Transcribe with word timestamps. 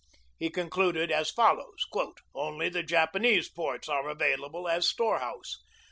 He 0.39 0.49
concluded 0.49 1.11
as 1.11 1.29
follows: 1.29 1.85
"Only 2.33 2.69
the 2.69 2.81
Japanese 2.81 3.49
ports 3.49 3.87
are 3.87 4.09
available 4.09 4.67
as 4.67 4.89
storehouse. 4.89 5.59